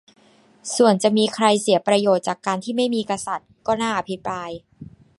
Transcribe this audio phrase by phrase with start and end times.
[0.75, 4.49] ส่วนจะมีใครเสียประโยชน์จากการที่ไม่มีกษัตริย์ ก็น่าอภิปราย